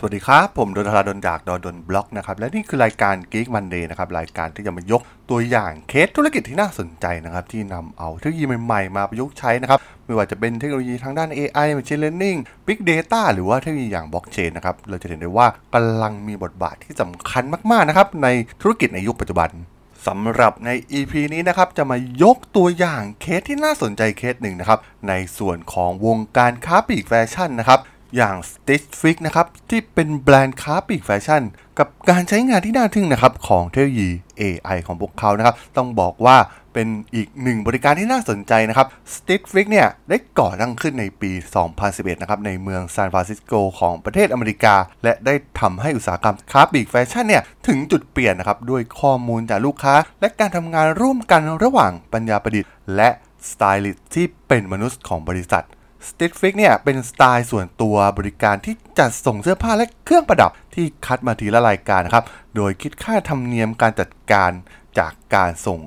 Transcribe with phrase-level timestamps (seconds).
[0.00, 13.20] สวัสดีครับ ผมดนทราดนจากดนดนบล็อกนะครับ และนี่คือรายการ Geek Monday นะครับ รายการที่จะมายกตัวอย่างเคสธุรกิจที่น่าสนใจนะครับ ที่นำเอาเทคโนโลยีใหม่ๆ มาประยุกต์ใช้นะครับ ไม่ว่าจะเป็นเทคโนโลยีทางด้าน AI Machine Learning Big Data
[13.34, 18.28] หรือว่าเทคโนโลยีอย่าง Blockchain นะครับ เราจะเห็นได้ว่ากำลังมีบทบาทที่สำคัญมากๆนะครับใน
[18.60, 19.50] ธุรกิจในยุคปัจจุบัน
[20.06, 27.80] สำหรับใน EP นี้นะครับจะมายกตัวอย่างเคสที่น่าสนใจเคสหนึ่งนะครับในส่วนของวงการค้าปลีกแฟชั่นนะครับ
[28.16, 31.42] อย่าง Stitch Fix นะครับ ที่เป็นแบรนด์ค้าปลีกแฟชั่น
[31.78, 34.08] กับการใช้งานที่น่าทึ่งนะครับ ของเทคโนโลยี
[34.40, 36.36] AI ของพวกเขานะครับ ต้องบอกว่า
[36.74, 41.30] เป็นอีกหนึ่งบริการที่น่าสนใจนะครับ Stitch Fix เนี่ยได้ก่อตั้งขึ้นในปี
[41.76, 53.10] 2011 นะครับในเมืองซานฟรานซิสโกของประเทศอเมริกา และได้ทำให้อุตสาหกรรมค้าปลีกแฟชั่นเนี่ยถึงจุดเปลี่ยนนะครับด้วยข้อมูลจากลูกค้า และการทำงานร่วมกันระหว่างปัญญาประดิษฐ์ และ
[53.50, 55.64] สไตลิสต์ที่เป็นมนุษย์ของบริษัท
[56.06, 62.24] s t i t f i x เนี่ยเป็นสไตล์ส่วนตัวบริการที่จัดส่งเสื้อผ้าและเครื่องประดับที่คัดมาทีละรายการนะครับ
[62.56, 64.50] โดยคิดค่าธรรมเนียมการจัดการ
[64.98, 65.80] จากการส่ง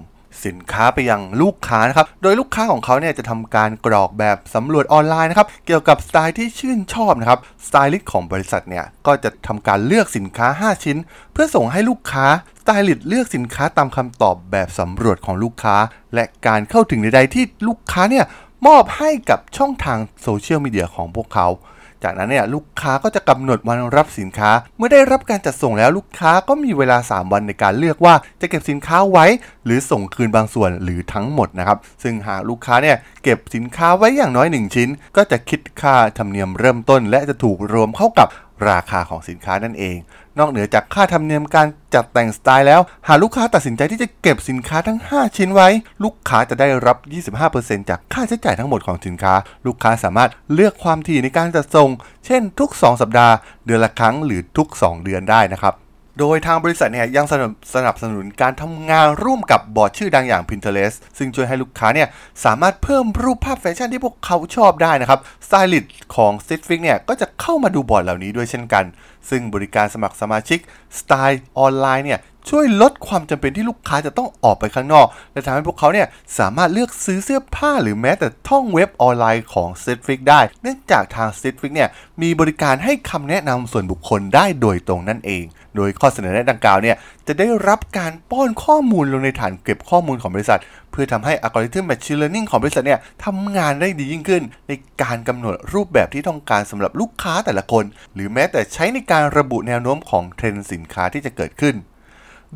[0.46, 10.98] สินค้าไปยังลูกค้านะครับ โดยลูกค้าของเขาเนี่ยจะทำการกรอกแบบสำรวจออนไลน์นะครับ เกี่ยวกับสไตล์ที่ชื่นชอบนะครับ สไตลิสต์ของบริษัทเนี่ยก็จะทำการเลือกสินค้า 5 ชิ้น
[11.34, 12.26] เพื่อส่งให้ลูกค้า
[12.62, 15.76] สไตลิสต์เลือกสินค้าตามคำตอบแบบสำรวจของลูกค้า
[16.16, 18.26] และการเข้าถึงใดๆที่ลูกค้าเนี่ย
[18.68, 21.48] มอบให้กับช่องทางโซเชียลมีเดียของพวกเขา
[22.04, 29.26] จากนั้นเนี่ยลูกค้าก็จะกำหนดวันรับสินค้า เมื่อได้รับการจัดส่งแล้วลูกค้าก็มีเวลา 3 วันในการเลือกว่าจะเก็บสินค้าไว้
[29.66, 38.28] หรือส่งคืนบางส่วนหรือทั้งหมดนะครับ ซึ่งหากลูกค้าเนี่ยเก็บสินค้าไว้อย่างน้อย 1 ชิ้น ก็จะคิดค่าธรรมเนียมเริ่มต้น และจะถูกรวมเข้ากับ
[38.70, 39.98] ราคาของสินค้านั่นเอง
[40.40, 45.68] นอกเหนือจากค่าธรรมเนียมการจัดแต่งสไตล์แล้ว หากลูกค้าตัดสินใจที่จะเก็บสินค้าทั้ง 5 ชิ้นไว้
[46.04, 46.98] ลูกค้าจะได้รับ
[47.44, 49.34] 25%จากค่าใช้จ่ายทั้งหมดของสินค้า
[49.66, 51.90] ลูกค้าสามารถเลือกความถี่ในการจัดส่ง
[52.26, 53.34] เช่น ทุก 2 สัปดาห์
[53.66, 55.74] เดือนละครั้งหรือทุก 2 เดือนได้นะครับ
[56.20, 62.08] โดยทางบริษัทเนี่ยยังสนับสนับสนุนการทำงานร่วมกับบอร์ดชื่อดังอย่าง Pinterest ซึ่งช่วยให้ลูกค้าเนี่ย
[62.46, 68.86] สามารถเพิ่มรูปภาพแฟชั่นที่พวกเขาชอบได้นะครับสไตลิสต์ของ s t i t f i x เนี่ยก็จะเข้ามาดูบอร์ดเหล่านี้ด้วยเช่นกัน
[69.30, 70.60] ซึ่งบริการสมัครสมาชิก
[71.00, 72.20] สไตล์ออนไลน์เนี่ย
[72.50, 76.08] ช่วยลดความจำเป็นที่ลูกค้าจะต้องออกไปข้างนอก และทำให้พวกเขาเนี่ย
[76.40, 81.68] สามารถเลือกซื้อเสื้อผ้าหรือแม้แต่ท่องเว็บออนไลน์ของ s t i t f i x ได้ เนื่องจากทาง s t i t f i
[81.68, 81.90] x เนี่ย
[82.22, 85.44] มีบริการให้คำแนะนำส่วนบุคคลได้โดยตรงนั่นเอง
[85.76, 86.96] โดยข้อเสนอแนะดังกล่าวเนี่ย
[87.28, 90.60] จะได้รับการป้อนข้อมูลลงในฐานเก็บข้อมูลของบริษัท
[90.92, 94.72] เพื่อทำให้อัลกอริทึม Machine Learning ของบริษัทเนี่ยทำงานได้ดียิ่งขึ้น ใน
[95.02, 101.76] การกำหนดรูปแบบที่ต้องการสำหรับลูกค้าแต่ละคน หรือแม้แต่ใช้ในการระบุแนวโน้มของเทรนด์สินค้าที่จะเกิดขึ้น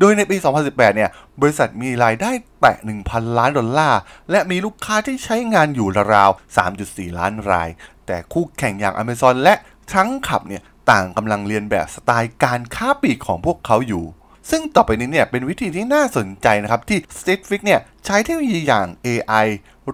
[0.00, 0.36] โดยในปี
[0.66, 2.30] 2018 เนี่ย บริษัทมีรายได้
[2.60, 2.76] แตะ
[3.06, 7.68] 1,000 ล้านดอลลาร์ และมีลูกค้าที่ใช้งานอยู่ราวๆ 3.4 ล้านราย
[8.06, 9.54] แต่คู่แข่งอย่าง Amazon และ
[9.94, 14.04] Trunk Club เนี่ย ต่างกำลังเลียนแบบสไตล์การค้าปลีกของพวกเขาอยู่
[14.50, 19.46] ซึ่งต่อไปนี้เนี่ยเป็นวิธีที่น่าสนใจนะครับ ที่ Stitch Fix เนี่ยใช้เทคโนโลยีอย่าง AI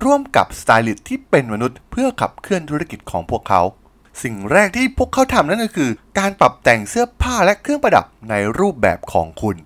[0.02, 3.62] ร่วมกับสไตลิสต์ที่เป็นมนุษย์ เพื่อขับเคลื่อนธุรกิจของพวกเขา
[4.22, 9.56] สิ่งแรกที่พวกเขาทำนั่นก็คือ การปรับแต่งเสื้อผ้าและเครื่องประดับในรูปแบบของคุณ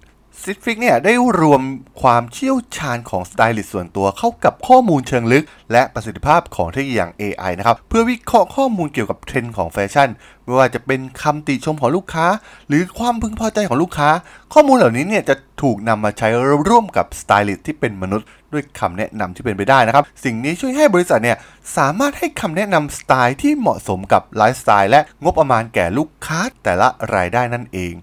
[0.43, 1.63] Stitch Fix เนี่ยได้รวม
[2.03, 10.09] ความเชี่ยวชาญของสไตลิสต์ส่วนตัวเข้ากับข้อมูลเชิงลึก และประสิทธิภาพของเทคโนโลยีอย่าง AI นะครับเพื่อวิเคราะห์ข้อมูลเกี่ยวกับเทรนด์ของแฟชั่น
[10.45, 12.27] ไม่ว่าจะเป็นคำติชมของลูกค้า
[12.69, 14.11] หรือความพึงพอใจของลูกค้า
[14.53, 16.29] ข้อมูลเหล่านี้เนี่ยจะถูกนำมาใช้
[16.69, 21.37] ร่วมกับสไตลิสต์ที่เป็นมนุษย์ด้วยคำแนะนำที่เป็นไปได้นะครับ สิ่งนี้ช่วยให้บริษัทเนี่ย
[21.77, 27.95] สามารถให้คำแนะนำสไตล์ที่เหมาะสมกับไลฟ์สไตล์และงบประมาณแก่ลูกค้าแต่ละรายได้นั่นเอง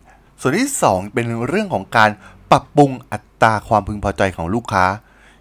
[0.45, 2.09] ส่วนที่ 2 เป็นเรื่องของการ
[2.51, 4.85] ปรับปรุงอัตราความพึงพอใจของลูกค้า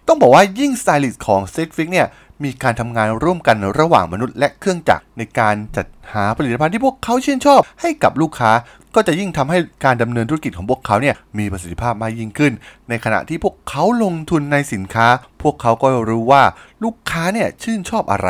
[0.07, 2.07] ต้องบอกว่ายิ่งสไตลิสต์ของ s e t f i x เนี่ย
[2.43, 8.51] มีการทำงานร่วมกันระหว่างมนุษย์และเครื่องจักรในการจัดหาผลิตภัณฑ์ที่พวกเขาชื่นชอบให้กับลูกค้า
[8.95, 12.53] ก็จะยิ่งทำให้การดำเนินธุรกิจของพวกเขาเนี่ยมีประสิทธิภาพมากยิ่งขึ้น
[12.89, 15.07] ในขณะที่พวกเขาลงทุนในสินค้า
[15.41, 16.43] พวกเขาก็รู้ว่า
[16.83, 18.29] ลูกค้าเนี่ยชื่นชอบอะไร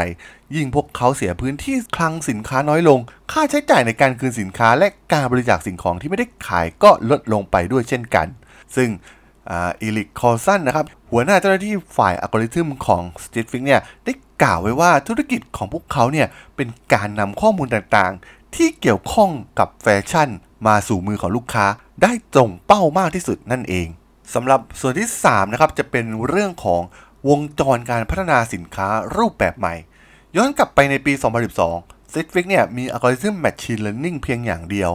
[0.56, 3.00] ยิ่งพวกเขาเสียพื้นที่คลังสินค้าน้อยลง
[3.32, 8.28] ค่าใช้จ่ายในการคืนสินค้าและการบริจาคสิ่งของที่ไม่ได้ขายก็ลดลงไปด้วยเช่นกัน
[8.76, 8.90] ซึ่ง
[9.52, 14.14] Eric Colson นะครับ หัวหน้าเจ้าหน้าที่ฝ่ายอัลกอริทึมของ s t i t f i x เนี่ยได้
[14.44, 19.30] กล่าวไว้ว่าธุรกิจของพวกเขาเนี่ยเป็นการนำข้อมูลต่างๆ ที่เกี่ยวข้อง
[19.60, 20.30] กับแฟชั่น
[20.68, 21.66] มาสู่มือของลูกค้า
[22.04, 23.88] ได้ตรงเป้ามากที่สุดนั่นเอง
[24.34, 26.82] สำหรับส่วนที่3นะครับจะเป็นเรื่องของ
[27.30, 29.76] วงจรการพัฒนาสินค้ารูปแบบใหม่
[30.38, 31.14] ย้อนกลับไปในปี
[31.64, 34.92] 2012 Stitch Fix เนี่ยมีอัลกอริทึม Machine Learning เพียงอย่างเดียว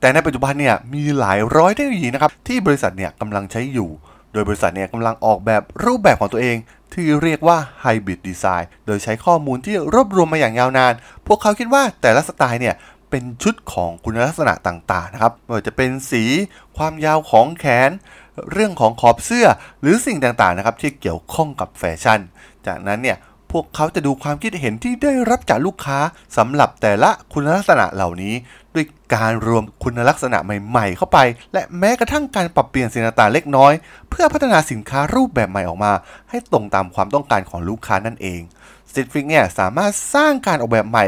[0.00, 3.90] แต่ในปัจจุบันเนี่ยมีหลายร้อยเทคโนโลยีนะครับที่บริษัทเนี่ยกำลังใช้อยู่
[4.32, 6.56] โดยบริษัทเนี่ยกำลังออกแบบรูปแบบของตัวเอง
[6.92, 10.92] ที่เรียกว่า Hybrid Design โดยใช้ข้อมูลที่รวบรวมมาอย่างยาวนาน
[11.26, 12.74] พวกเขาคิดว่าแต่ละสไตล์เนี่ย
[13.10, 16.24] เป็นชุดของคุณลักษณะต่างๆนะครับไม่ว่าจะเป็นสี
[16.76, 17.90] ความยาวของแขน
[18.52, 19.46] เรื่องของขอบเสื้อ
[19.80, 22.20] หรือสิ่งต่างๆนะครับที่เกี่ยวข้องกับแฟชั่น
[22.66, 23.16] จากนั้นเนี่ย
[23.52, 25.98] พวกเขาจะดูความคิดเห็นที่ได้รับจากลูกค้า
[26.36, 28.34] สำหรับแต่ละคุณลักษณะเหล่านี้
[28.74, 28.84] ด้วย
[29.14, 31.18] การรวมคุณลักษณะใหม่ๆ เข้าไป
[31.52, 33.72] และแม้กระทั่งการปรับเปลี่ยนสิ่งต่างเล็กน้อย
[34.10, 35.92] เพื่อพัฒนาสินค้ารูปแบบใหม่ออกมา
[36.30, 38.40] ให้ตรงตามความต้องการของลูกค้านั่นเอง
[38.90, 41.04] สติฟิกเนี่ยสามารถสร้างการออกแบบใหม่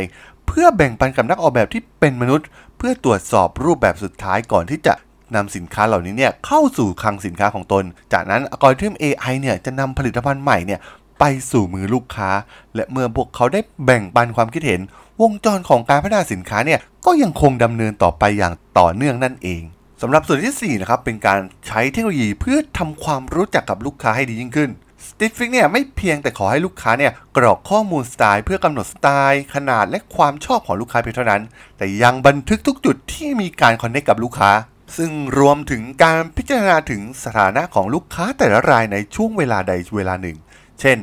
[0.47, 4.95] เพื่อแบ่งปันกับนักออกแบบที่เป็นมนุษย์ เพื่อตรวจสอบรูปแบบสุดท้ายก่อนที่จะ
[5.37, 10.81] นำสินค้าเหล่านี้เนี่ยเข้าสู่คลังสินค้าของตน จากนั้นอัลกอริทึม AI เนี่ยจะนำผลิตภัณฑ์ใหม่เนี่ย
[11.19, 12.31] ไปสู่มือลูกค้า
[12.75, 14.81] และเมื่อพวกเขาได้แบ่งปันความคิดเห็น
[15.23, 19.63] วงจรของการพัฒนาสินค้าเนี่ยก็ยังคงดำเนินต่อไปอย่างต่อเนื่องนั่นเอง
[20.03, 24.71] สำหรับส่วนที่4นะครับเป็นการใช้เทคโนโลยีเพื่อทำความรู้จักกับลูกค้าให้ดียิ่งขึ้น
[25.07, 31.43] สติฟิกเนี่ยไม่เพียงแต่ขอให้ลูกค้าเนี่ยกรอกข้อมูลสไตล์เพื่อกำหนดสไตล์ ขนาดและความชอบของลูกค้าเพียงเท่านั้น
[31.77, 34.51] แต่ยังบันทึกทุกจุดที่มีการคอนเนคกับลูกค้า
[34.97, 40.37] ซึ่งรวมถึงการพิจารณาถึงสถานะของลูกค้าแต่ละรายในช่วงเวลาใดเวลาหนึ่ง
[40.81, 40.99] เช่น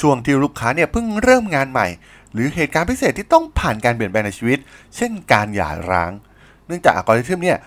[0.00, 1.86] ช่วงที่ลูกค้าเนี่ยเพิ่งเริ่มงานใหม่
[2.32, 4.58] หรือเหตุการณ์พิเศษที่ต้องผ่านการเปลี่ยนแปลงในชีวิต
[4.96, 6.12] เช่น การหย่าร้าง
[6.66, 7.58] เนื่องจากอัลกอริทึมเนี่ย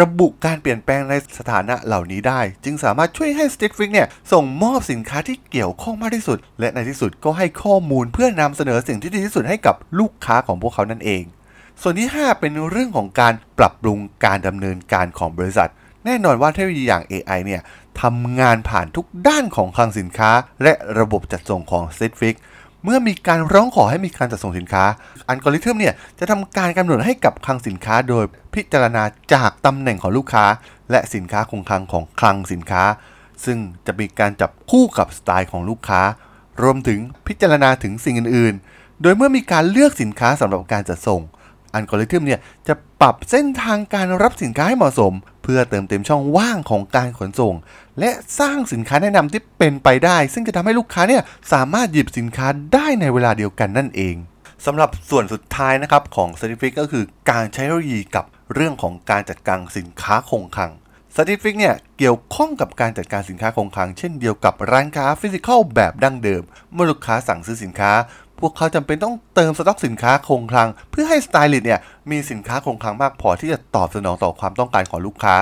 [0.00, 11.22] ระบุการเปลี่ยนแปลงในสถานะเหล่านี้ได้ จึงสามารถช่วยให้ s t i t f i x เนี่ยส่งมอบสินค้าที่เกี่ยวข้องมากที่สุด และในที่สุดก็ให้ข้อมูลเพื่อนำเสนอสิ่งที่ดีที่สุดให้กับลูกค้าของพวกเขานั่นเอง
[11.82, 15.70] ส่วนที่ 5 เป็นเรื่องของการปรับปรุงการดำเนินการของบริษัท
[16.08, 17.62] แน่นอนว่าเทคโนโลยีอย่าง AI เนี่ย
[18.02, 20.30] ทำงานผ่านทุกด้านของคลังสินค้า
[20.62, 22.34] และระบบจัดส่งของ s t i t f i x
[22.84, 24.84] เมื่อมีการร้องขอให้มีการจัดส่งสินค้า
[25.28, 28.24] อัลกอริทึมเนี่ยจะทำการกำหนดให้กับคลังสินค้า โดย
[28.54, 29.02] พิจารณา
[29.34, 30.44] จากตำแหน่งของลูกค้า
[30.90, 32.82] และสินค้าคงคลังของคลังสินค้า
[33.44, 36.02] ซึ่งจะมีการจับคู่กับสไตล์ของลูกค้า
[36.62, 41.22] รวมถึงพิจารณาถึงสิ่งอื่น ๆ โดยเมื่อมีการเลือกสินค้าสำหรับการจัดส่ง
[41.74, 45.12] อัลกอริทึมเนี่ยจะปรับเส้นทางการรับสินค้าให้เหมาะสม
[45.42, 47.54] เพื่อเติมเต็มช่องว่างของการขนส่ง
[47.98, 51.22] และสร้างสินค้าแนะนำที่เป็นไปได้ ซึ่งจะทำให้ลูกค้าเนี่ย
[51.52, 54.16] สามารถหยิบสินค้าได้ในเวลาเดียวกันนั่นเอง
[54.66, 58.24] สำหรับส่วนสุดท้ายนะครับของ Stitch Fix ก็คือการใช้เทคโนโลยีกับ
[58.54, 60.72] เรื่องของการจัดการสินค้าคงคลัง
[61.16, 66.42] Stitch Fix เนี่ยเกี่ยวข้องกับการจัดการสินค้าคงคลัง เช่นเดียวกับร้านค้า physical แบบดั้งเดิม
[66.72, 67.92] เมื่อลูกค้าสั่งซื้อสินค้า
[68.40, 71.80] พวกเขาจำเป็นต้องเติมสต็อกสินค้าคงคลัง เพื่อให้สไตลิสต์เนี่ย
[72.10, 75.34] มีสินค้าคงคลังมากพอที่จะตอบสนองต่อความต้องการของลูกค้า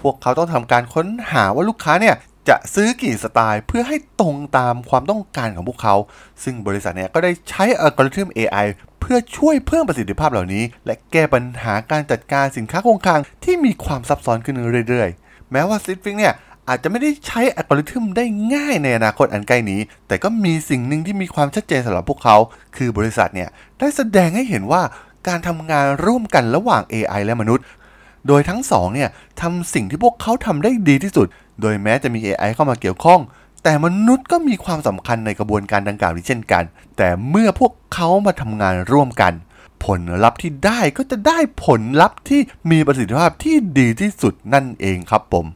[0.00, 2.14] พวกเขาต้องทำการค้นหาว่าลูกค้าเนี่ย
[2.48, 5.94] จะซื้อกี่สไตล์เพื่อให้ตรงตามความต้องการของพวกเขา
[6.42, 8.66] ซึ่งบริษัทเนี่ยก็ได้ใช้อัลกอริทึม AI
[9.00, 14.56] เพื่อช่วยเพิ่มประสิทธิภาพเหล่านี้ และแก้ปัญหาการจัดการสินค้าคงคลังที่มีความซับซ้อนขึ้น
[14.88, 16.34] เรื่อยๆ แม้ว่าซิฟิงเนี่ย
[16.68, 18.24] อาจจะไม่ได้ใช้อัลกอริทึมได้
[18.54, 22.36] ง่ายในอนาคตอันใกล้นี้ แต่ก็มีสิ่งหนึ่งที่มีความชัดเจนสำหรับพวกเขา
[22.76, 23.48] คือบริษัทเนี่ย
[23.78, 24.82] ได้แสดงให้เห็นว่า
[25.28, 27.64] การทำงานร่วมกันระหว่าง AI และมนุษย์
[28.26, 29.08] โดยทั้งสองเนี่ย
[29.40, 31.26] ทำสิ่งที่พวกเขาทำได้ดีที่สุด
[31.60, 33.20] โดยแม้จะมี AI เข้ามาเกี่ยวข้อง
[33.64, 36.64] แต่มนุษย์ก็มีความสำคัญในกระบวนการดังกล่าวนี้เช่นกัน
[36.96, 39.32] แต่เมื่อพวกเขามาทำงานร่วมกัน
[39.84, 42.40] ผลลัพธ์ที่ได้ก็จะได้ผลลัพธ์ที่
[42.70, 45.46] มีประสิทธิภาพที่ดีที่สุดนั่นเองครับผม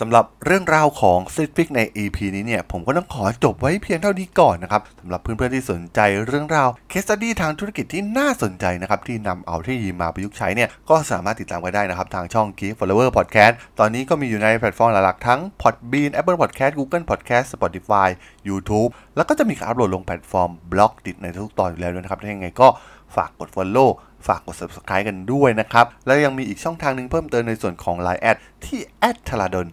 [0.00, 12.72] สำหรับเรื่องราวของ s i t f i x ใน EP นี้เนี่ย ผมก็ต้องขอจบไว้เพียงเท่านี้ก่อนนะครับสำหรับเพื่อนๆที่สนใจเรื่องราว case study ทางธุรกิจที่น่าสนใจนะครับที่นำเอาเทคโนโลยีมาประยุกต์ใช้เนี่ยก็สามารถติดตามกันได้นะครับทางช่อง Geek
[12.78, 18.08] Forever Podcast ตอนนี้ก็มีอยู่ในแพลตฟอร์มหลักๆทั้ง Podbean Apple Podcast Google Podcast Spotify
[18.48, 22.68] YouTube แล้วก็จะมีการอัปโหลดลงแพลตฟอร์ม Blockdit ในทุกตอนอยู่แล้วด้วยนะครับถ้าอย่างไงก็
[23.16, 23.90] ฝากกด follow
[24.26, 28.80] ฝากกด subscribe กันด้วยนะครับ แล้วยังมีอีกช่องทางหนึ่งเพิ่มเติมในส่วนของ Line แอดที่
[29.28, 29.66] t h a l a d o n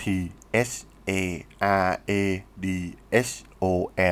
[0.00, 0.04] T
[0.70, 0.74] H
[1.10, 1.12] A
[1.86, 2.12] R A
[2.64, 2.66] D
[3.28, 3.64] H O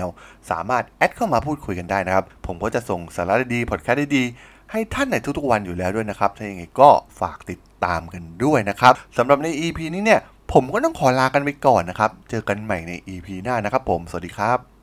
[0.04, 0.08] L
[0.50, 10.20] สามารถแอดเข้ามาพูดคุยกันได้นะครับ ผมก็จะส่งสาระดีๆพอดแคสต์ดีๆ ให้ท่านในทุกๆวันอยู่แล้วด้วยนะครับ ถ้าอย่างไรก็ฝากติดตามกันด้วยนะครับสำหรับใน EP นี้เนี่ย
[10.52, 14.73] ผมก็ต้องขอลากันไปก่อนนะครับ เจอกันใหม่ใน EP หน้านะครับผม สวัสดีครับ